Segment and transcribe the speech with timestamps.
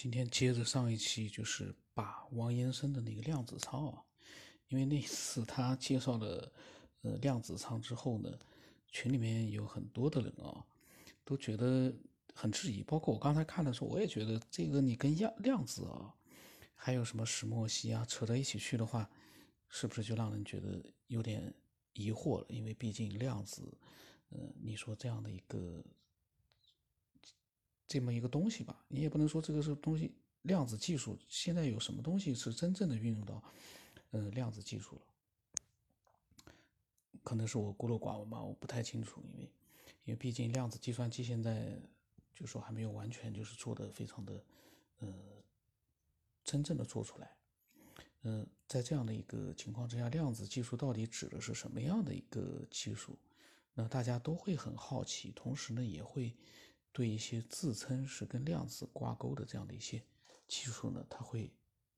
[0.00, 4.02] 今天接着上一期，就是把王延生的那个量子仓啊，
[4.68, 6.50] 因为那次他介绍了
[7.02, 8.38] 呃量子仓之后呢，
[8.88, 10.64] 群里面有很多的人啊，
[11.22, 11.94] 都觉得
[12.32, 16.14] 很质疑，包括我刚才看的时候，我也觉得这个你跟量量子啊，
[16.74, 19.06] 还有什么石墨烯啊扯在一起去的话，
[19.68, 21.54] 是不是就让人觉得有点
[21.92, 22.46] 疑惑了？
[22.48, 23.70] 因为毕竟量子，
[24.30, 25.84] 呃，你说这样的一个。
[27.90, 30.12] 这么一个东西吧，你也不能说这个是东西。
[30.42, 33.42] 量子技术现在有什么东西是真正的运用到，
[34.12, 35.02] 呃，量子技术了？
[37.24, 39.20] 可能是我孤陋寡闻吧，我不太清楚。
[39.32, 39.42] 因为，
[40.04, 41.76] 因为毕竟量子计算机现在
[42.32, 44.44] 就说还没有完全就是做的非常的，
[45.00, 45.12] 呃，
[46.44, 47.36] 真正的做出来。
[48.22, 53.18] 嗯，在这样的一个情况之下，量子技术到底指的是什么样的一个技术？
[53.74, 56.32] 那大家都会很好奇，同时呢，也会。
[56.92, 60.02] 对一些自称是跟量子挂钩的这样的一些
[60.48, 61.50] 技术呢，他会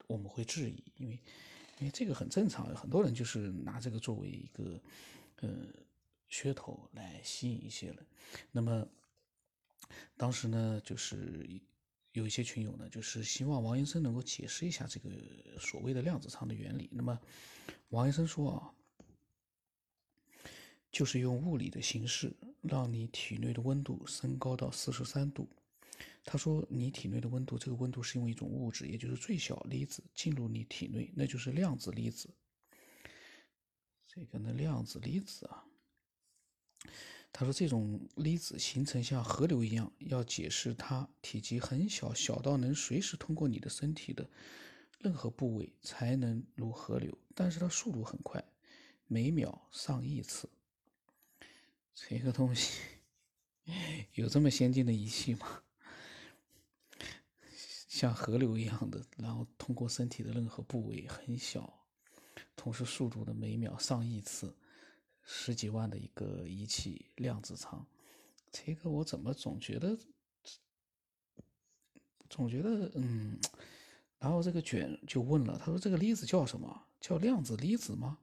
[0.07, 1.19] 我们会质疑，因为
[1.79, 4.81] 因为这个很正常，很多人就是拿这个作为一个
[5.37, 5.67] 呃
[6.31, 8.07] 噱头来吸引一些人。
[8.51, 8.87] 那么
[10.17, 11.47] 当时呢，就是
[12.13, 15.11] 有一些群友呢，就是希望王医生能够解释一下这个
[15.59, 16.89] 所谓的量子舱的原理。
[16.93, 17.19] 那么
[17.89, 18.75] 王医生说啊。
[20.93, 25.49] 就是用物理的形式，让你体内的温度升高到四十三度。
[26.25, 32.29] 他说，你体内的温度，这个温度是用一种物质，也就是最小粒子进入你体内，那就是量子粒子。
[34.07, 35.65] 这个呢，量子粒子啊，
[37.33, 44.29] 他说这种粒子形成像河流一样，要解释它体积很小，小到能随时通过你的身体的
[44.99, 48.45] 任何部位才能如河流，但是它速度很快，
[49.07, 50.49] 每秒上亿次。
[51.95, 52.81] 这个东西
[54.15, 55.63] 有这么先进的仪器吗？
[57.87, 61.87] 像河流一样的，然后通过身体的任何部位很小，
[62.57, 64.57] 同时速度的每秒上亿次，
[65.23, 67.87] 十几万的一个仪器量子舱，
[68.51, 69.97] 这个我怎么总觉得，
[72.31, 73.39] 总觉得嗯，
[74.19, 76.87] 然后这个卷就问了，他说这个粒子叫什么？
[76.99, 78.19] 叫量子粒子吗？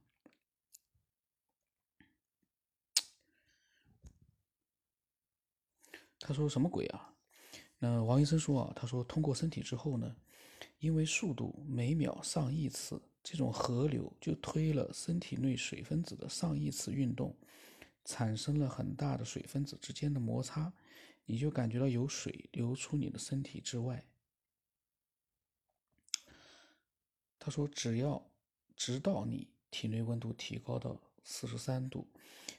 [6.19, 7.13] 他说什么鬼啊？
[7.79, 10.15] 那王医生说啊，他说通过身体之后呢，
[10.79, 17.35] 因为速度每秒上亿次，这种河流就推了身体内水分子的上亿次运动，
[18.03, 20.71] 产生了很大的水分子之间的摩擦，
[21.25, 24.05] 你就感觉到有水流出你的身体之外。
[27.39, 28.29] 他说，只要
[28.75, 32.07] 直到你体内温度提高到四十三度，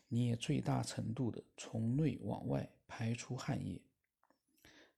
[0.09, 2.71] 你也最大程度的从内往外。
[2.93, 3.81] 排出汗液。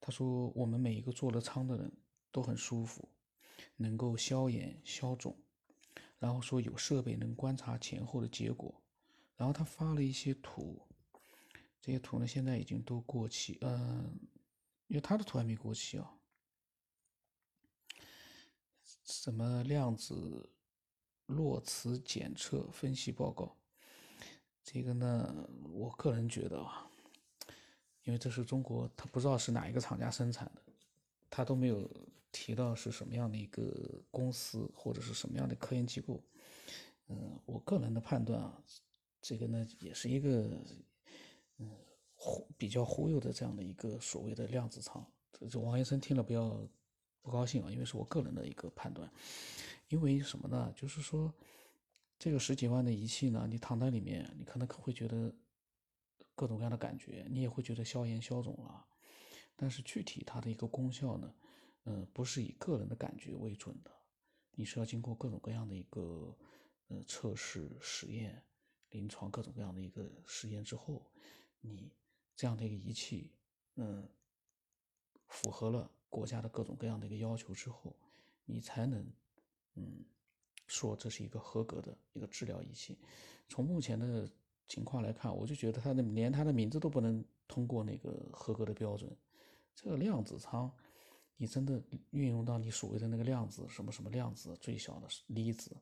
[0.00, 1.92] 他说：“我们每一个做了舱的人
[2.30, 3.06] 都很舒服，
[3.76, 5.36] 能够消炎消肿。
[6.18, 8.82] 然后说有设备能观察前后的结果。
[9.36, 10.80] 然后他发了一些图，
[11.82, 13.58] 这些图呢现在已经都过期。
[13.60, 14.18] 嗯，
[14.86, 16.16] 因为他的图还没过期啊。
[19.04, 20.50] 什么量子
[21.32, 23.56] 洛茨检测分析报告？
[24.62, 26.88] 这个呢，我个人觉得啊。”
[28.04, 30.62] 因为这是中国，他不知道是哪一个厂家生产的，
[31.30, 31.88] 他都没有
[32.32, 33.72] 提到是什么样的一个
[34.10, 36.20] 公司或者是什么样的科研机构。
[37.06, 38.60] 嗯，我个人的判断啊，
[39.20, 40.50] 这个呢也是一个
[41.58, 41.70] 嗯
[42.16, 45.06] 忽比较忽悠的这样的一个所谓的量子舱。
[45.48, 46.60] 这王医生听了不要
[47.20, 49.08] 不高兴啊，因为是我个人的一个判断。
[49.92, 50.72] 因为什么呢？
[50.74, 51.32] 就是说
[52.18, 55.32] 这个十几万的仪器呢，你躺在里面，你可能会觉得。
[56.34, 58.86] 各种各样的感觉，你也会觉得消炎消肿了，
[59.54, 61.34] 但是具体它的一个功效呢，
[61.84, 63.90] 呃，不是以个人的感觉为准的，
[64.52, 66.34] 你是要经过各种各样的一个
[66.88, 68.42] 呃测试、实验、
[68.90, 71.06] 临床各种各样的一个实验之后，
[71.60, 71.92] 你
[72.34, 73.30] 这样的一个仪器，
[73.76, 74.08] 嗯，
[75.28, 77.94] 符合了国家的各种各样的一个要求之后，
[78.46, 79.06] 你才能
[79.74, 80.04] 嗯
[80.66, 82.98] 说这是一个合格的一个治疗仪器。
[83.48, 84.28] 从目前的。
[84.68, 89.14] 情况来看，我就觉得他的连他的名字都不能通过那个合格的标准。
[89.74, 90.72] 这个量子舱，
[91.36, 95.76] 你真的运用到你所谓的那个量子什么什么量子最小的粒子，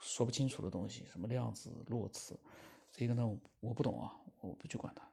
[0.00, 2.38] 说不清楚的东西，什么量子洛茨，
[2.92, 3.26] 这个呢
[3.60, 5.10] 我不懂啊，我不去管它。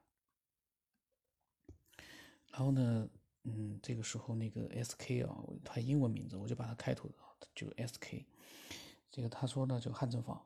[2.50, 3.08] 然后呢，
[3.44, 7.14] 嗯，这个时候那个 SK 啊，它英文名字我就把它开头的
[7.54, 8.24] 就 SK，
[9.10, 10.40] 这个他说呢就汉正坊。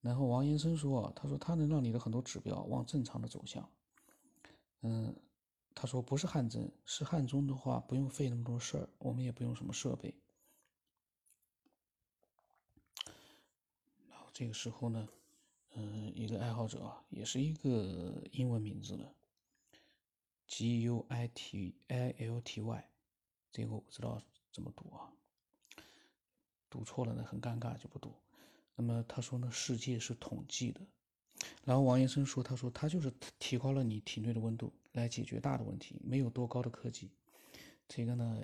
[0.00, 3.66] 然后王延生说：“，他说他能让你的很多指标往正常的走向。
[4.82, 5.16] 嗯，
[5.74, 10.14] 他说不是汗蒸，是汗蒸的话不用费那么多事儿，我们也不用什么设备。
[14.10, 15.08] 然后这个时候呢，
[15.76, 19.14] 嗯，一个爱好者啊，也是一个英文名字了
[20.46, 22.90] ，G U I T I L T Y，
[23.52, 25.12] 这个我不知道怎么读啊，
[26.70, 28.14] 读错了呢很尴尬就不读。
[28.76, 30.80] 那么他说呢，世界是统计的。
[31.64, 37.10] 然后王医生说：“他说他就是提高了你体内的温度来解决大的问题，没有多高的科技。
[37.88, 38.40] 这个呢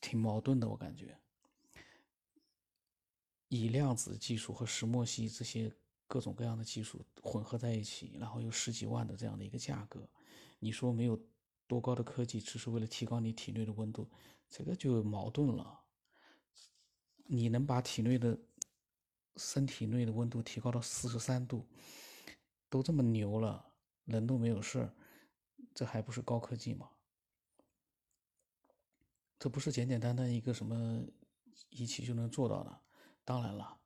[0.00, 1.16] 挺矛盾的，我感觉。
[3.48, 5.72] 以量子技术和石墨烯这些
[6.06, 10.08] 各种各样的技术混合在一起，然后有十几万的这样的一个价格，
[10.58, 11.18] 你说没有
[11.66, 14.08] 多高的科技，只是为了提高你体内的温度，
[14.48, 15.80] 这个就矛盾了。
[17.26, 18.38] 你能把体内的
[19.36, 21.66] 身体内的温度提高到四十三度？”
[22.68, 23.64] 都这么牛了，
[24.04, 24.90] 人都没有事，
[25.72, 26.90] 这还不是高科技吗？
[29.38, 31.04] 这不是简简单单一个什么
[31.70, 32.80] 仪器就能做到的。
[33.24, 33.78] 当然了，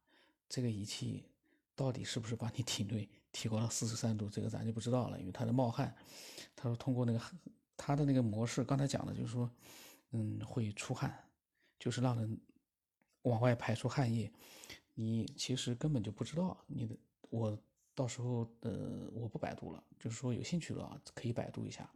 [0.49, 1.27] 这个仪器
[1.77, 5.95] 到底是不是把你体内提高到四十三度，这个咱就不知道了，因为它在冒汗。
[6.57, 7.21] 他说通过那个
[7.79, 9.51] 他的那个模式，刚才讲的就是说，
[10.11, 11.19] 嗯，会出汗，
[11.79, 12.39] 就是让人
[13.23, 14.31] 往外排出汗液。
[14.93, 16.95] 你其实根本就不知道你的
[17.31, 17.59] 我。
[17.95, 21.91] 到时候，呃，我不百度了，就是说有兴趣的啊，可以百度一下，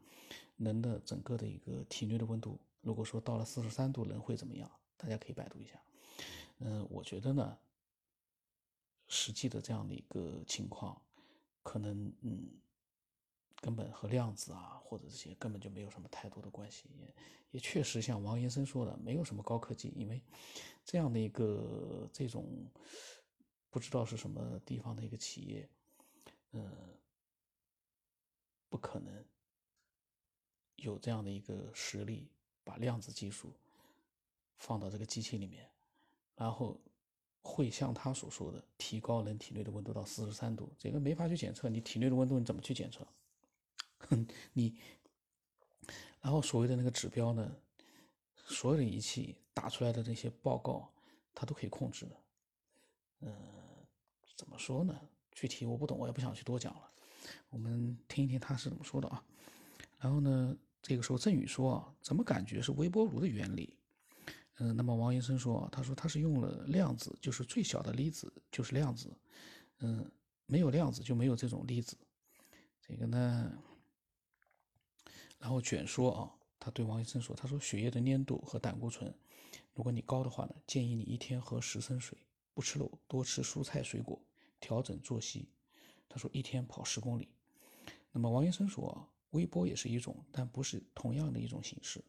[0.57, 4.69] 人的整个的一个体内的温度，如果说到了四十三度，人会怎么样？
[4.97, 5.81] 大家可以百度一下。
[6.59, 7.57] 嗯，我觉得呢，
[9.07, 11.01] 实际的这样的一个情况，
[11.63, 12.51] 可能嗯，
[13.63, 17.15] 根本和量子啊或者这些根本就没有什么太多的关系，也
[17.53, 20.21] 也确实像王医生说的，没有什么高科技，因为
[20.85, 22.45] 这样的一个这种
[23.71, 25.69] 不知道是什么地方的一个企业。
[26.51, 26.71] 呃，
[28.69, 29.25] 不可能
[30.77, 32.29] 有这样的一个实力，
[32.65, 33.53] 把量子技术
[34.59, 35.71] 放到这个机器里面，
[36.35, 36.79] 然后
[37.43, 41.69] 会像他所说的提高人体内的温度到四十三度，这个没法去检测。
[41.69, 43.07] 你体内的温度你怎么去检测？
[44.53, 44.75] 你，
[46.21, 47.57] 然后所谓的那个指标呢，
[48.35, 50.93] 所有的仪器打出来的这些报告，
[51.35, 52.17] 它都可以控制的。
[53.21, 53.35] 嗯，
[54.37, 55.01] 怎么说呢？
[55.31, 56.91] 具体我不懂，我也不想去多讲了。
[57.49, 59.25] 我们听一听他是怎么说的啊。
[59.99, 63.77] 然后呢，这个时候郑宇说，怎么感觉是微波炉的原理？
[64.59, 69.11] 嗯，那么王医生说，他说他是用了量子，就是最小的粒子就是量子。
[69.79, 70.11] 嗯，
[70.47, 71.97] 没有量子就没有这种粒子。
[72.81, 73.51] 这个呢，
[75.43, 76.31] 然后卷说啊，
[76.61, 79.13] 他对王医生说，他说血液的粘度和胆固醇，
[79.75, 82.17] 如果你高的话呢，建议你一天喝十升水，
[82.55, 84.23] 不吃肉，多吃蔬菜水果。
[84.61, 85.49] 调整作息，
[86.09, 87.29] 他说一天跑十公里。
[88.13, 92.01] 那么王医生说，微波也是一种，但不是同样的一种形式。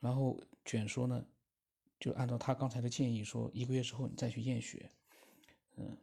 [0.00, 1.22] 然后卷说呢，
[2.00, 4.90] 就按照他刚才的建议说，一个月之后你再去验血，
[5.76, 5.94] 嗯。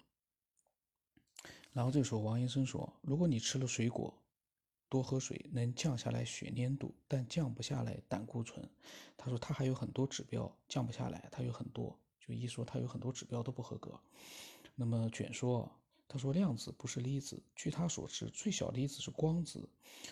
[1.72, 4.14] 然后这个时候王医生说，如果你吃了水果，
[4.94, 8.64] 多喝水能降下来血粘度，但降不下来胆固醇。
[9.18, 14.00] 他说他还有很多指标降不下来，他有很多，就一说他有很多指标都不合格。
[14.76, 15.68] 那么卷说，
[16.08, 17.42] 他说量子不是粒子。
[17.56, 19.68] 据他所知，最小粒子是光子。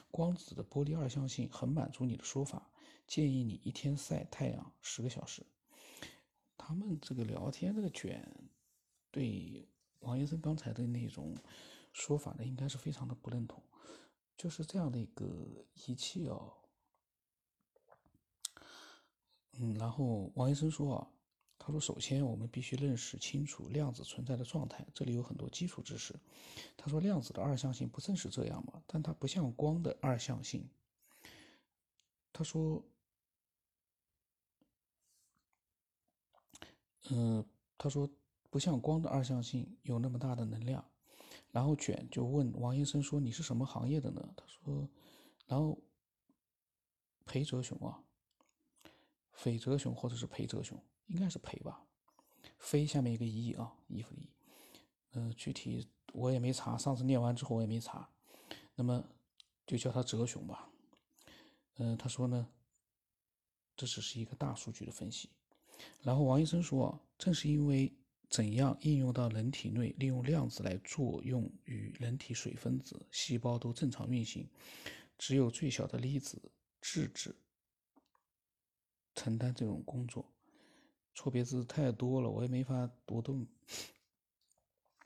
[0.09, 2.67] 光子的波粒二象性很满足你的说法，
[3.05, 5.45] 建议你一天晒太阳十个小时。
[6.57, 8.27] 他们这个聊天这个卷，
[9.11, 9.63] 对
[9.99, 11.37] 王医生刚才的那种
[11.93, 13.61] 说法呢，应该是非常的不认同。
[14.41, 16.51] 就是这样的一个仪器哦，
[19.59, 21.07] 嗯，然后王医生说啊。
[21.63, 26.19] 他说：“首先，我们必须认识清楚量子存在的状态，这里有很多基础知识。”
[26.75, 28.81] 他说：“量子的二象性不正是这样吗？
[28.87, 30.67] 但它不像光的二象性。”
[32.33, 32.83] 他说
[37.11, 37.45] ：“嗯，
[37.77, 38.09] 他说
[38.49, 40.83] 不像光的二象性有那么大的能量。”
[41.51, 44.89] 然后卷就问王医生说：“你是什么行业的呢？”他说
[45.47, 45.77] ：“然后
[47.25, 48.03] 裴泽雄啊，
[49.31, 51.85] 斐泽雄或者是裴泽雄。”应该是裴吧，
[52.57, 54.29] 飞下面一个一啊，衣服的衣，
[55.11, 58.09] 嗯，具体我也没查，上次念完之后我也没查，
[58.75, 59.03] 那么
[59.67, 60.69] 就叫他哲雄吧，
[61.79, 62.47] 嗯，他说呢，
[63.75, 65.29] 这只是一个大数据的分析，
[66.01, 67.93] 然后王医生说，正是因为
[68.31, 74.49] 怎样应用到人体内，利用量子来作用于人体水分子、细胞都正常运行，
[75.17, 76.41] 只有最小的粒子
[76.79, 77.35] 质子
[79.13, 80.33] 承担这种工作。
[81.13, 83.45] 错别字太多了，我也没法读懂。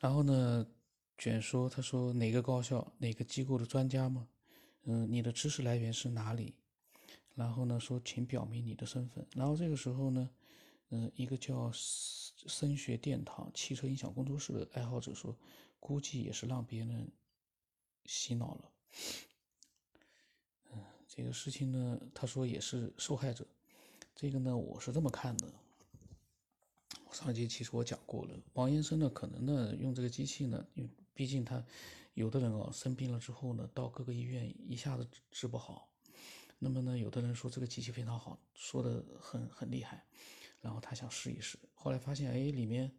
[0.00, 0.66] 然后呢，
[1.18, 4.26] 卷说：“他说哪个高校、哪个机构的专家吗？
[4.84, 6.54] 嗯，你的知识来源是哪里？
[7.36, 9.24] 然后呢，说请表明你的身份。
[9.36, 10.28] 然后这个时候呢，
[10.88, 15.36] 嗯，一个叫声学殿堂汽车音响工作室的爱好者说，
[15.78, 17.12] 估计也是让别人
[18.06, 18.72] 洗脑了。
[20.72, 23.46] 嗯，这个事情呢，他说也是受害者。
[24.14, 25.52] 这个呢，我是这么看的。
[27.12, 31.64] 上一节其实我讲过了，王延生呢，可能呢用这个机器呢，因为毕竟他
[32.12, 35.88] 有的人哦生病了之后呢，到各个医院一下子治不好，
[36.58, 40.04] 那么呢，有的人说这个机器非常好，说的很很厉害，
[40.60, 42.90] 然后他想试一试，后来发现哎里面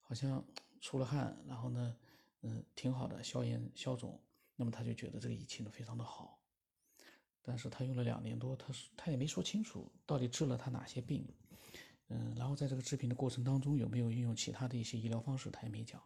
[0.00, 0.44] 好像
[0.80, 1.96] 出了汗，然后呢，
[2.42, 4.20] 嗯挺好的，消炎消肿，
[4.56, 6.40] 那么他就觉得这个仪器呢非常的好，
[7.42, 11.26] 但是他用了两年多，他他也没说清楚到底治了他哪些病。
[12.12, 16.02] 嗯，然后在这个治病的过程当中，有没有运用其他的一些医疗方式，他也没讲。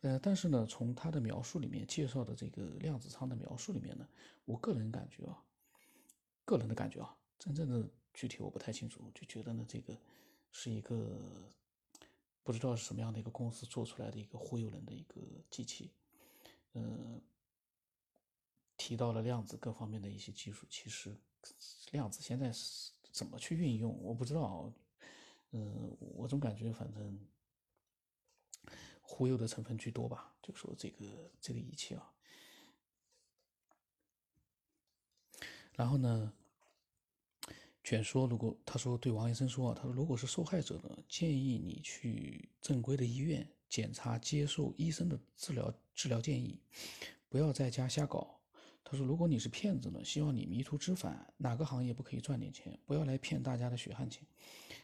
[0.00, 4.08] 呃，但是呢，从他的描述里面介绍的这个量子舱的描述里面呢，
[4.44, 5.40] 我个人感觉啊，
[6.50, 9.96] 个人的感觉啊，真正的具体我不太清楚，就觉得呢，这个
[10.50, 11.16] 是一个
[12.42, 15.92] 不知道是什么样的一个公司做出来的一个忽悠人的一个机器。
[16.72, 17.22] 嗯，
[18.76, 21.16] 提到了量子各方面的一些技术，其实
[21.92, 24.72] 量子现在是怎么去运用，我不知道。
[25.52, 27.26] 嗯，我总感觉反正
[29.02, 30.34] 忽悠的成分居多吧。
[30.42, 32.12] 就说这个这个仪器啊，
[35.72, 36.32] 然后呢，
[37.90, 46.60] 卷说如果他说对王医生说，他说如果是受害者呢，建议你去正规的医院检查，接受医生的治疗治疗建议，
[47.28, 48.40] 不要在家瞎搞。
[48.84, 52.78] 他说如果你是骗子呢，希望你迷途知返，哪个行业不可以赚点钱？
[52.86, 54.24] 不要来骗大家的血汗钱。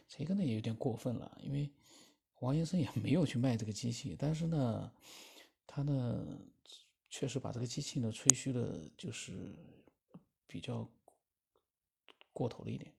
[0.09, 1.71] 这个呢也有点过分了，因为
[2.39, 4.91] 王先生也没有去卖这个机器，但是呢，
[5.65, 6.37] 他呢
[7.09, 9.55] 确实把这个机器呢吹嘘的，就是
[10.45, 10.85] 比较
[12.33, 12.93] 过头了一点。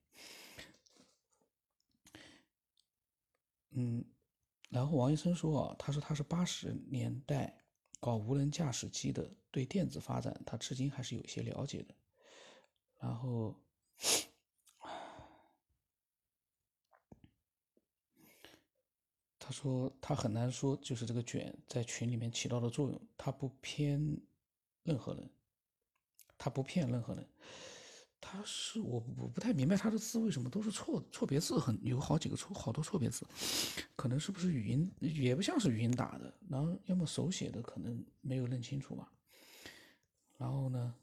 [3.71, 4.03] 嗯，
[4.69, 7.61] 然后王医生说啊，他说他是八十年代
[7.99, 11.95] 搞无人驾驶机的，对电子发展他至今还是有些了解的，
[12.99, 13.55] 然后。
[19.41, 24.21] 他说他很难说，就是这个卷在群里面起到的作用，他不偏
[24.83, 25.27] 任何人，
[26.37, 27.27] 他不骗任何人，
[28.21, 33.25] 他是我我不太明白他的字为什么都是错错别字，很有好几个错好多错别字，
[33.95, 39.07] 可能是不是语音也不像是语音打的，然后要么手写的可能没有认清楚嘛，
[40.37, 40.93] 然后呢，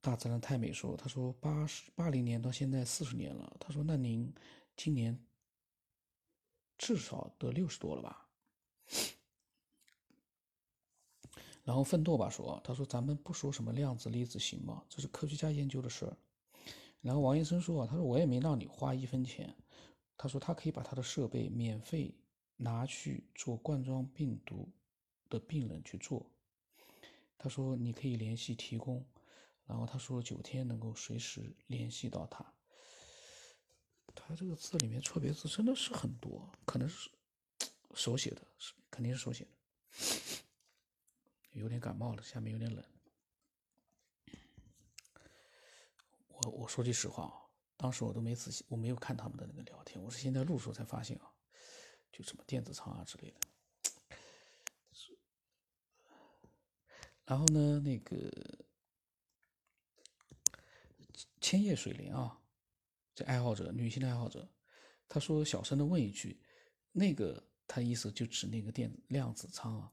[0.00, 4.32] 大自然太美说，他说八十八零年到现在四十年了，他说那您
[4.76, 5.18] 今年。
[6.78, 8.28] 至少得六十多了吧。
[11.66, 14.84] 然后奋斗吧说，他说咱们不说什么量子粒子行吗？
[14.88, 16.16] 这是科学家研究的事儿。
[17.00, 19.52] 然后王医生说，他说我也没让你花一分钱。
[20.16, 22.14] 他说他可以把他的设备免费
[22.56, 24.68] 拿去做冠状病毒
[25.28, 26.24] 的病人去做。
[27.36, 29.04] 他说你可以联系提供。
[29.66, 32.46] 然后他说九天能够随时联系到他。
[34.14, 37.10] 他这个字里面错别字真的是很多，可能是
[37.92, 39.50] 手写的，是肯定是手写的。
[41.60, 42.84] 有点感冒了，下面有点冷。
[46.28, 47.36] 我我说句实话啊，
[47.76, 51.32] 当时我都没仔细，我没有看他们的那个聊天，我是现在录时候才发现啊，
[52.12, 53.40] 就什么电子仓啊之类的。
[57.24, 58.30] 然后呢，那个
[61.40, 62.40] 千叶水莲啊。
[63.14, 64.46] 这爱好者，女性的爱好者，
[65.08, 66.38] 他说小声的问一句
[66.92, 69.90] ：“那个，他意思就指那个电量子仓啊。”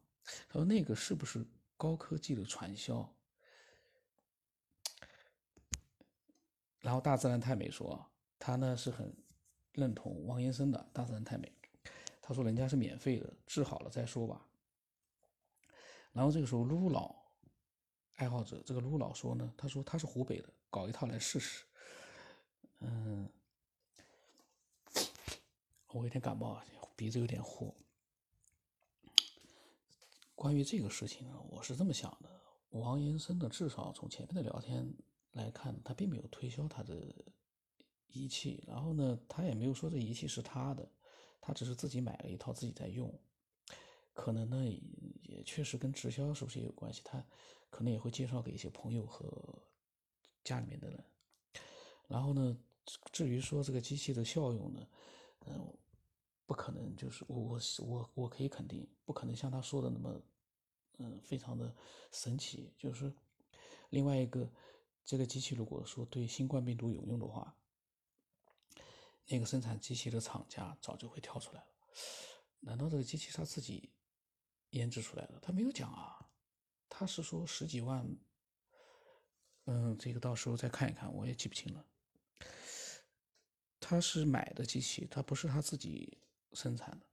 [0.48, 1.46] 他说：“那个是不是
[1.78, 3.08] 高科技的传销？”
[6.80, 8.06] 然后大自然太美说
[8.40, 9.14] ：“他呢是很
[9.74, 11.52] 认同王延生的。”大自然太美，
[12.22, 14.46] 他说：“人家是免费的，治好了再说吧。”
[16.14, 17.16] 然后这个时候，撸老
[18.16, 21.64] 爱好者，这个撸老说呢：“他说他是湖北的，搞一套来试试。”
[22.86, 23.30] 嗯，
[25.88, 26.62] 我有点感冒，
[26.98, 27.74] 鼻子有点糊。
[30.44, 32.30] 关于这个事情呢，我是这么想的：
[32.72, 34.94] 王延生呢至少从前面的聊天
[35.32, 37.16] 来看，他并没有推销他的
[38.08, 40.92] 仪器，然后呢，他也没有说这仪器是他的，
[41.40, 43.18] 他只是自己买了一套自己在用。
[44.12, 44.66] 可能呢，
[45.22, 47.02] 也确实跟直销是不是也有关系？
[47.06, 47.26] 他
[47.70, 49.64] 可能也会介绍给一些朋友和
[50.44, 51.02] 家里面的人，
[52.10, 52.58] 然后呢。
[53.14, 54.88] 至于说这个机器的效用呢，
[55.46, 55.74] 嗯，
[56.46, 60.22] 不可能，就是我我我我可以肯定，不可能像他说的那么，
[60.98, 61.76] 嗯，非常的
[62.12, 62.74] 神奇。
[62.78, 63.14] 就是
[63.90, 64.52] 另外一个，
[65.04, 67.56] 这个机器如果说对新冠病毒有用的话，
[69.28, 71.68] 那个生产机器的厂家早就会跳出来了。
[72.60, 73.92] 难道这个机器他自己
[74.70, 75.40] 研制出来的？
[75.40, 76.30] 他没有讲啊，
[76.90, 78.18] 他是说十几万。
[79.66, 81.86] 嗯，这个到时候再看一看，我也记不清了。
[83.80, 86.18] 他是买的机器，他不是他自己
[86.52, 87.06] 生产的。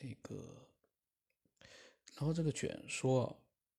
[0.00, 0.68] 这个，
[2.14, 3.36] 然后这个卷说，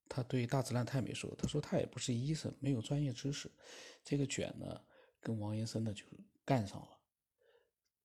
[0.10, 3.50] 他对大自然太美说，他说他也不是医生，没有专业知识。
[4.04, 4.82] 这个卷呢，
[5.22, 6.04] 跟王延生呢就
[6.44, 7.00] 干上了。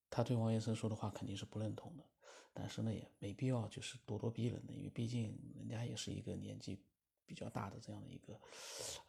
[0.09, 2.05] 他对王延生说的话肯定是不认同的。
[2.53, 6.81] 但是呢，也没必要就是咄咄逼人的，因为毕竟人家也是一个年纪
[7.27, 8.41] 比较大的这样的一个，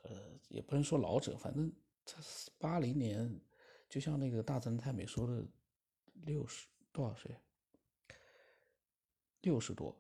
[0.02, 1.72] 呃，也不能说老者，反正
[2.04, 2.18] 他
[2.58, 3.40] 八零年，
[3.88, 5.46] 就像那个大自然太美说的，
[6.24, 7.38] 六十多少岁？
[9.46, 9.96] 六十多，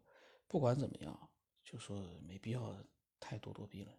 [0.47, 1.29] 不管怎么样，
[1.63, 2.83] 就说没必要
[3.19, 3.97] 太咄咄逼人，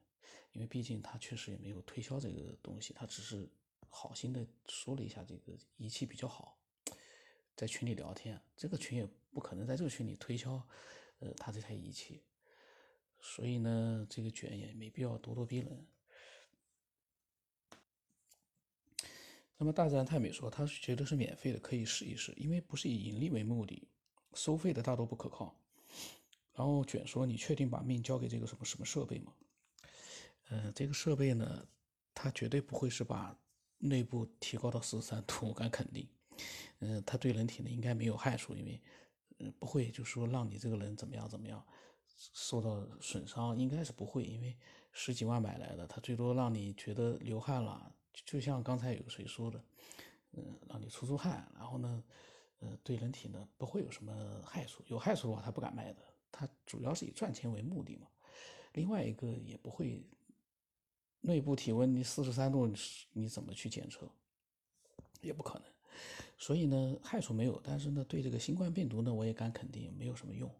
[0.50, 3.49] 因为毕竟他确实也没有推销这个东西，他只是
[3.88, 6.59] 好心的说了一下这个仪器比较好。
[7.55, 10.61] 在群里聊天，这个群也不可能在这个群里推销，
[11.21, 12.23] 呃，他这台仪器，
[13.21, 15.87] 所以呢，这个卷也没必要咄咄逼人。
[19.57, 23.88] 那么大自然太美说，他觉得是免费的，可以试一试，因为不是以盈利为目的，
[24.37, 25.52] 收费的大多不可靠。
[26.55, 29.33] 然后卷说，你确定把命交给这个什么什么设备吗？
[30.49, 31.66] 呃，这个设备呢，
[32.14, 33.37] 它绝对不会是把
[33.78, 36.09] 内部提高到四十三度，我敢肯定。
[36.78, 38.81] 嗯，它对人体呢应该没有害处，因为，
[39.38, 41.62] 嗯，不会就说让你这个人怎么样怎么样，
[42.33, 44.57] 受到损伤应该是不会，因为
[44.93, 47.93] 十几万买来的，它最多让你觉得流汗了，
[48.25, 49.62] 就像刚才有谁说的，
[50.33, 52.02] 嗯，让你出出汗，然后呢，
[52.59, 58.09] 呃，对人体呢不会有什么害处，有害处的话他不敢卖的，他主要是以赚钱为目的嘛。
[58.73, 60.04] 另外一个也不会，
[61.21, 62.71] 内部体温你四十三度，
[63.13, 64.11] 你怎么去检测，
[65.21, 65.73] 也不可能。
[66.39, 70.54] 所以呢，害处没有，但是呢，对这个新冠病毒呢，我也敢肯定没有什么用。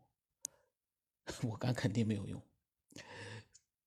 [1.43, 2.41] 我敢肯定没有用。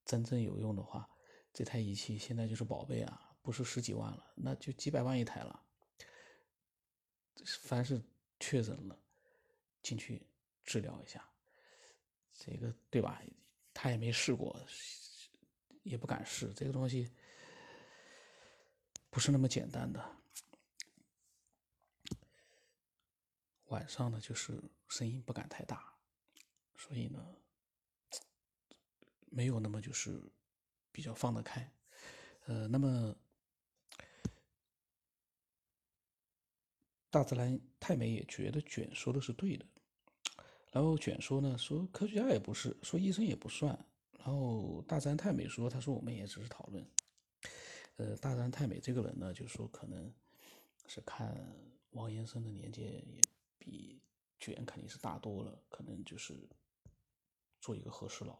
[0.05, 1.10] 真正有用的话，
[1.53, 5.63] 这台仪器现在就是宝贝啊，不是十几万了，那就几百万一台了。
[7.62, 8.02] 凡是
[8.39, 8.97] 确诊了，
[9.82, 10.21] 进去
[10.63, 11.28] 治疗一下，
[12.34, 13.21] 这个对吧？
[13.73, 14.60] 他也没试过，
[15.84, 17.12] 也不敢试，这个东西
[19.10, 20.17] 不是那么简单的。
[23.65, 25.93] 晚上呢，就是声音不敢太大，
[26.75, 27.36] 所以呢，
[29.28, 30.19] 没有那么就是
[30.91, 31.71] 比较放得开。
[32.45, 33.15] 呃，那么
[37.09, 39.65] 大自然太美也觉得卷说的是对的，
[40.71, 43.77] 然后卷说呢，说科学家也不是，说医生也不算，
[44.17, 46.85] 然后大自然太美说，他说我们也只是讨论。
[47.97, 50.13] 呃，大自然太美这个人呢，就说可能
[50.87, 51.53] 是看
[51.91, 53.21] 王延生的年纪也。
[53.61, 54.01] 比
[54.39, 56.49] 卷肯定是大多了，可能就是
[57.59, 58.39] 做一个和事佬，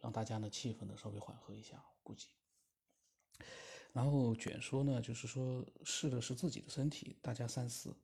[0.00, 2.28] 让大家呢气氛呢稍微缓和一下，估计。
[3.94, 7.96] 然后卷说呢，就是说试的是自己的身体，大家三思。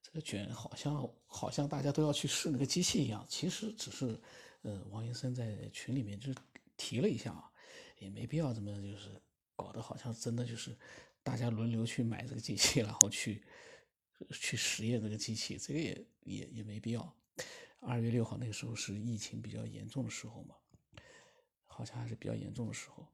[0.00, 4.16] 这个卷好像好像大家都要去试那个机器一样，其实只是
[4.62, 6.38] 呃王医生在群里面就是
[6.76, 7.50] 提了一下啊，
[7.98, 9.20] 也没必要这么就是
[9.56, 10.78] 搞得好像真的就是
[11.24, 13.42] 大家轮流去买这个机器，然后去。
[14.30, 17.14] 去实验这个机器，这个也也也没必要。
[17.80, 20.54] 二月六号那个时候是疫情比较严重的时候嘛，
[21.66, 23.06] 好像还是比较严重的时候，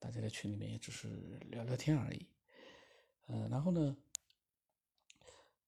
[0.00, 1.08] 大家在群里面也只是
[1.50, 2.26] 聊聊天而已。
[3.26, 3.96] 呃，然后呢，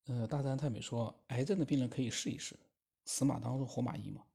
[0.07, 2.59] 呃，大自然太美说，癌症的病人可以试一试，
[3.05, 4.27] 死马当做活马医嘛。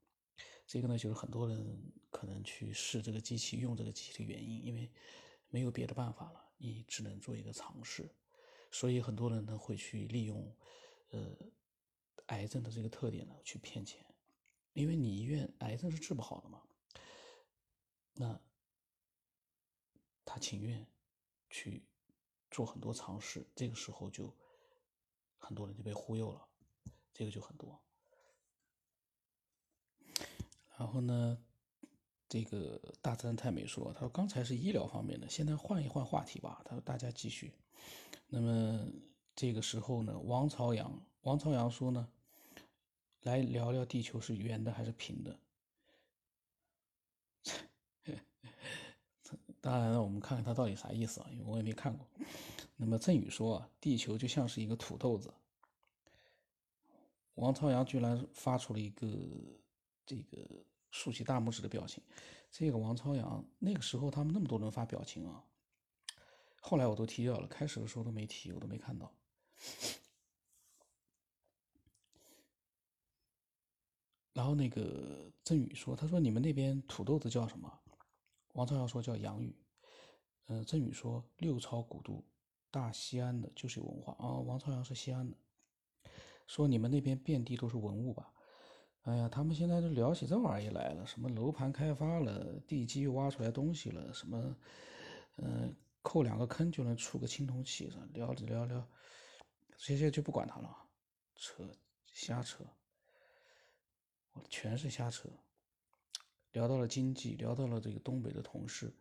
[0.65, 4.89] 这个呢，就是很多人可能去试这个机器，用这个机器的原因，因为
[5.49, 8.09] 没有别的办法了，你只能做一个尝试。
[8.71, 10.55] 所以很多人呢会去利用，
[11.09, 11.35] 呃，
[12.27, 14.05] 癌症的这个特点呢去骗钱，
[14.73, 16.61] 因为你医院癌症是治不好的嘛，
[18.13, 18.39] 那
[20.37, 20.85] 情愿
[21.49, 21.83] 去
[22.51, 24.35] 做很多尝试，这个时候就
[25.37, 26.47] 很多人就被忽悠了，
[27.13, 27.81] 这个就很多。
[30.77, 31.37] 然后呢，
[32.29, 37.53] 这个大自然太美说，他说刚才是医疗方面的，现在换一换话题吧，他说大家继续。
[38.27, 38.87] 那么
[39.35, 42.07] 这个时候呢，王朝阳，王朝阳说呢，
[43.21, 45.39] 来聊聊地球是圆的还是平的。
[49.59, 51.27] 当然了，我们看看他到底啥意思啊？
[51.31, 52.07] 因为我也没看过。
[52.75, 55.33] 那么郑宇说啊，地球就像是一个土豆子。
[57.35, 59.07] 王朝阳居然发出了一个
[60.05, 60.47] 这个
[60.91, 62.01] 竖起大拇指的表情。
[62.51, 65.43] 这个王朝阳那个时候他们那么多人发表情啊，
[66.61, 69.11] 后来我都踢掉了，开始的时候都没踢，我都没看到。
[74.33, 77.71] 然后那个郑宇说：“他说你们那边土豆子叫什么？”
[78.57, 79.55] 王朝阳说叫洋芋。
[80.47, 82.23] 嗯，郑宇说六朝古都。
[82.69, 84.37] 大西安的就是有文化啊！
[84.39, 85.37] 王朝阳是西安的，
[86.47, 88.31] 说你们那边遍地都是文物吧？
[89.03, 94.55] 哎呀，他们现在都聊起这玩意来了，什么楼盘开发了，地基挖出来东西了，什么，
[95.37, 98.85] 嗯，扣两个坑就能出个青铜器，聊着聊聊，
[99.77, 100.77] 这些就不管他了，
[101.37, 101.63] 扯，
[102.11, 102.65] 瞎扯，
[104.33, 105.29] 我全是瞎扯。
[106.51, 108.93] 聊到了经济，聊到了这个东北的同事，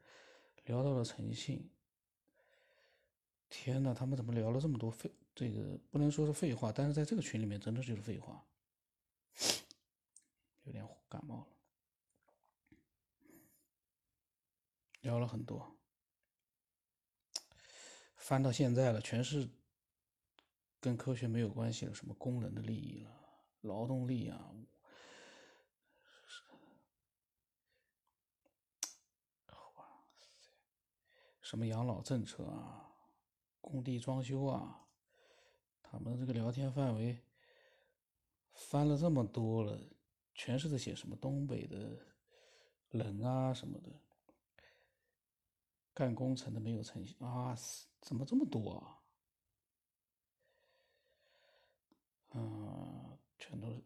[0.65, 1.71] 聊到了诚信。
[3.49, 5.11] 天呐，他们怎么聊了这么多废？
[5.35, 8.45] 这个不能说是废话，但是在这个群里面真的就是废话，
[10.65, 11.47] 有点感冒了。
[15.03, 15.77] 聊了很多，
[18.17, 19.49] 翻到现在了，全是
[20.81, 23.11] 跟科学没有关系了，什么工人的利益了，
[23.61, 24.53] 劳动力啊，
[31.47, 32.93] 什么养老政策啊？
[33.61, 34.85] 工地装修啊，
[35.81, 37.17] 他们这个聊天范围
[38.53, 39.81] 翻了这么多了，
[40.35, 42.05] 全是在写什么东北的
[42.91, 43.93] 人啊什么的，
[45.95, 47.57] 干工程的没有诚信啊，
[48.01, 48.99] 怎么这么多啊？
[52.31, 53.81] 嗯，全都是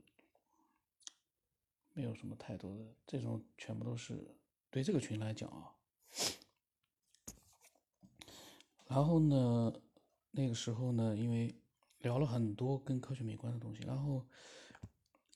[1.92, 4.35] 没有什么太多的，这种全部都是
[4.70, 5.77] 对这个群来讲啊。
[8.90, 9.72] 然后呢，
[10.33, 11.55] 那个时候呢，因为
[12.00, 14.26] 聊了很多跟科学没关的东西，然后，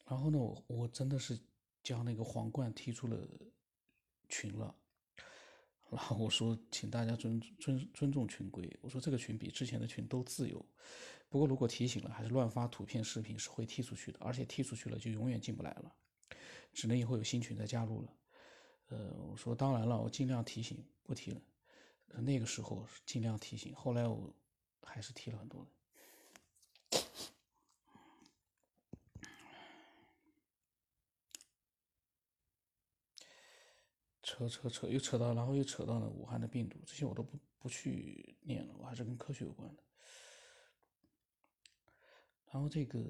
[0.05, 1.39] 然后呢，我我真的是
[1.81, 3.17] 将那个皇冠踢出了
[4.29, 4.75] 群了，
[5.89, 10.67] 然后我说，请大家尊尊尊重群规，我说这个群比之前的群都自由，
[11.29, 15.95] 不过如果提醒了还是乱发图片视频是会踢出去的，而且踢出去了就永远进不来了，
[16.73, 18.17] 只能以后有新群再加入了，
[18.89, 21.41] 呃，我说当然了，我尽量提醒，不提了。
[22.07, 24.33] 那个时候尽量提醒，后来我
[24.83, 25.71] 还是提了很多人。
[34.23, 39.83] 扯扯扯，又扯到，然后又扯到了武汉的病毒，这些我都不不去念了，我还是跟科学有关的。
[42.47, 43.01] 然后这个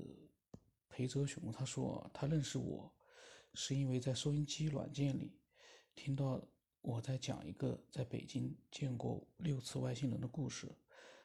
[0.89, 2.93] 裴泽雄他说，他认识我
[3.53, 5.39] 是因为在收音机软件里
[5.95, 6.43] 听到。
[6.85, 10.71] 我在讲一个在北京见过六次外星人的故事。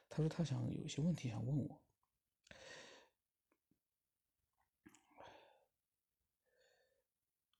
[0.08, 1.78] 他说他想有一些问题想问我，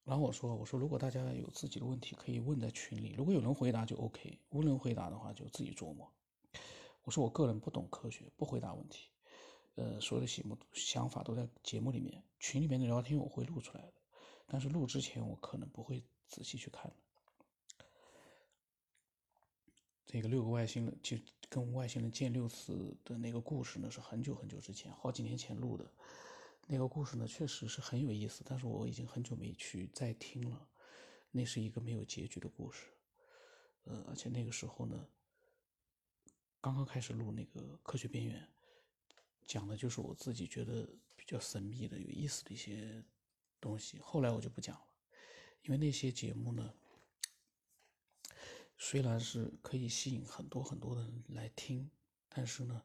[0.03, 6.11] 然后我说我说如果大家有自己的问题可以问在群里，如果有人回答就 OK，无人回答的话就自己琢磨。
[7.03, 9.11] 我说我个人不懂科学，不回答问题。
[9.75, 13.93] 呃，所有的节目想法都在节目里面，群里面的聊天我会录出来的，
[14.47, 16.91] 但是录之前我可能不会仔细去看。
[20.11, 25.89] 这个六个外星人就跟外星人见六次的那个故事呢，是很久很久之前，好几年前录的。
[26.67, 30.67] 那个故事呢，确实是很有意思，但是我已经很久没去再听了。
[31.31, 32.87] 那是一个没有结局的故事，
[33.85, 35.07] 呃，而且那个时候呢，
[36.59, 38.45] 刚刚开始录那个科学边缘，
[39.45, 43.01] 讲的就是我自己觉得比较神秘的、有意思的一些
[43.61, 43.97] 东西。
[43.99, 44.85] 后来我就不讲了，
[45.61, 46.73] 因为那些节目呢。
[48.83, 51.87] 虽然是可以吸引很多很多的人来听，
[52.27, 52.83] 但是呢，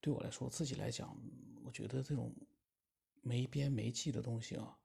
[0.00, 1.18] 对我来说，自己来讲，
[1.64, 2.32] 我觉得这种
[3.22, 4.78] 没边没际的东西啊，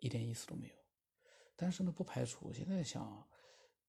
[0.00, 0.74] 一点意思都没有。
[1.54, 3.28] 但是呢，不排除我现在想，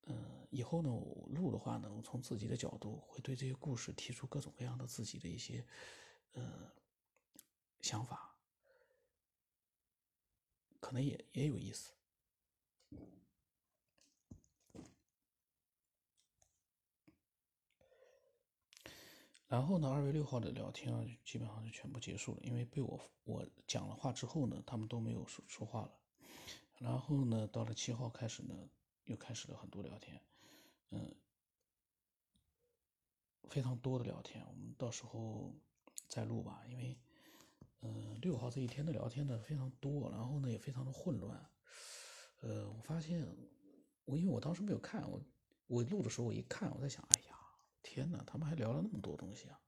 [0.04, 5.66] 嗯，以后呢，我录的话呢，我从自己的角度会对这些故事提出各种各样的自己的一些，
[6.34, 6.72] 呃，
[7.82, 8.36] 想法，
[10.80, 11.92] 可能也也有意思。
[19.50, 25.92] 然后呢，二月六号的聊天啊，基本上就全部结束了，因为被我我讲了话之后呢，他们都没有说说话了。
[26.78, 28.56] 然后呢，到了七号开始呢，
[29.06, 30.22] 又开始了很多聊天，
[30.92, 31.16] 嗯，
[33.50, 35.52] 非常多的聊天，我们到时候
[36.08, 36.96] 再录吧，因为
[37.82, 41.44] 嗯，六号这一天的聊天呢非常多，然后呢也非常的混乱。
[42.42, 43.28] 呃，我发现
[44.06, 45.20] 我因为我当时没有看，我
[45.66, 47.39] 我录的时候我一看，我在想，哎呀。
[47.82, 49.60] 天呐，他们还聊了那么多东西啊！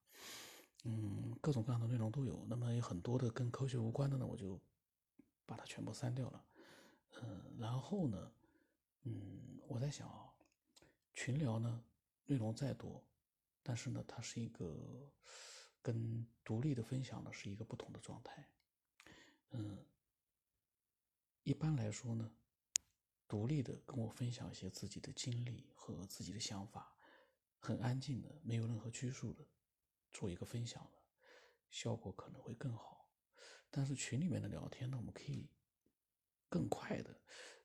[0.83, 2.45] 嗯，各种各样的内容都有。
[2.47, 4.59] 那么有很多的跟科学无关的呢，我就
[5.45, 6.45] 把它全部删掉了。
[7.21, 8.31] 嗯，然后呢，
[9.03, 10.33] 嗯，我在想啊，
[11.13, 11.83] 群聊呢，
[12.25, 13.03] 内容再多，
[13.61, 15.11] 但是呢，它是一个
[15.81, 18.47] 跟独立的分享呢是一个不同的状态。
[19.51, 19.77] 嗯，
[21.43, 22.31] 一般来说呢。
[23.27, 26.93] 独立的跟我分享一些自己的经历和自己的想法，
[27.61, 29.47] 很安静的，没有任何拘束的，
[30.11, 30.97] 做一个分享的，
[31.69, 33.07] 效果可能会更好。
[33.69, 35.47] 但是群里面的聊天呢，我们可以
[36.49, 37.21] 更快的，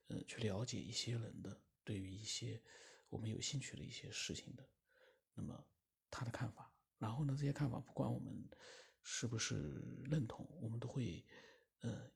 [0.08, 2.62] 呃，去了解一些人的对于一些
[3.08, 4.68] 我们有兴趣的一些事情的，
[5.34, 5.66] 那么
[6.10, 8.48] 他的看法，然后呢，这些看法不管我们
[9.02, 11.24] 是不是认同，我们都会，
[11.80, 12.12] 呃，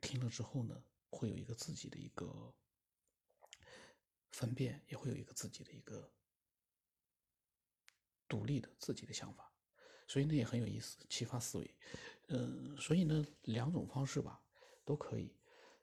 [0.00, 0.82] 听了之后呢。
[1.08, 2.54] 会有一个自己的一个
[4.36, 6.12] 分辨，也会有一个自己的一个
[8.28, 9.50] 独立的自己的想法，
[10.06, 11.74] 所以呢也很有意思，启发思维。
[12.28, 14.38] 嗯，所以呢两种方式吧
[14.84, 15.34] 都可以，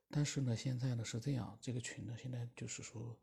[0.08, 3.20] 但是呢现在呢是这样，这个群呢现在就是说，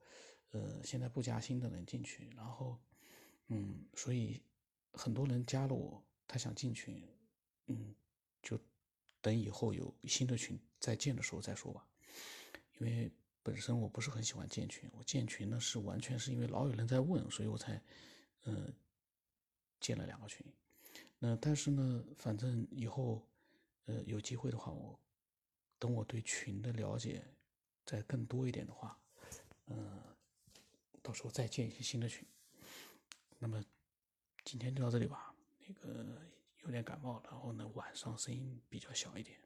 [0.50, 2.76] 呃现在不加新的人进群，然后
[3.46, 4.42] 嗯，所以
[4.94, 7.06] 很多人加了我，他想进群，
[7.66, 7.94] 嗯，
[8.42, 8.58] 就
[9.20, 11.86] 等以后有新的群再建的时候再说吧。
[12.80, 17.82] 因为本身我不是很喜欢建群，我建群呢是完全是因为老有人在问，所以我才，
[18.44, 18.72] 嗯，
[19.80, 20.46] 建了两个群。
[21.18, 23.26] 那但是呢，反正以后，
[23.86, 24.98] 呃，有机会的话，我
[25.78, 27.24] 等我对群的了解
[27.86, 28.98] 再更多一点的话，
[29.66, 30.02] 嗯，
[31.02, 32.26] 到时候再建一些新的群。
[33.38, 33.64] 那么
[34.44, 35.34] 今天就到这里吧。
[35.66, 36.20] 那个
[36.64, 39.38] 有点感冒，然后呢晚上声音比较小一点，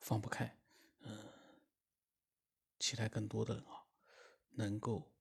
[0.00, 0.54] 放不开，
[1.00, 1.37] 嗯。
[2.88, 3.84] 期待更多的人啊，
[4.52, 5.12] 能够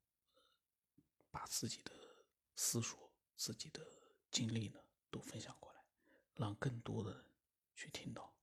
[1.29, 1.91] 把自己的
[2.55, 3.85] 思索、自己的
[4.31, 4.79] 经历呢，
[5.11, 5.83] 都分享过来，
[6.35, 7.25] 让更多的人
[7.75, 8.36] 去听到。